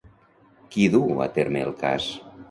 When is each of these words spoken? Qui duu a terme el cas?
Qui 0.75 0.87
duu 0.95 1.21
a 1.25 1.27
terme 1.35 1.61
el 1.65 1.75
cas? 1.83 2.09